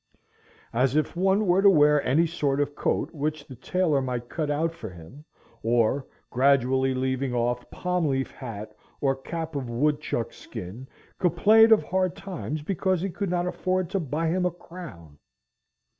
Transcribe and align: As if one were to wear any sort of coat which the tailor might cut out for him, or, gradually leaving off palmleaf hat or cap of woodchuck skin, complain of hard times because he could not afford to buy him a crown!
As 0.73 0.95
if 0.95 1.15
one 1.15 1.45
were 1.45 1.61
to 1.61 1.69
wear 1.69 2.01
any 2.03 2.25
sort 2.25 2.59
of 2.59 2.73
coat 2.75 3.13
which 3.13 3.45
the 3.45 3.53
tailor 3.55 4.01
might 4.01 4.29
cut 4.29 4.49
out 4.49 4.73
for 4.73 4.89
him, 4.89 5.23
or, 5.61 6.07
gradually 6.31 6.95
leaving 6.95 7.35
off 7.35 7.69
palmleaf 7.69 8.31
hat 8.31 8.75
or 8.99 9.15
cap 9.15 9.55
of 9.55 9.69
woodchuck 9.69 10.33
skin, 10.33 10.87
complain 11.19 11.71
of 11.71 11.83
hard 11.83 12.15
times 12.15 12.63
because 12.63 12.99
he 12.99 13.11
could 13.11 13.29
not 13.29 13.45
afford 13.45 13.91
to 13.91 13.99
buy 13.99 14.27
him 14.29 14.43
a 14.43 14.49
crown! 14.49 15.19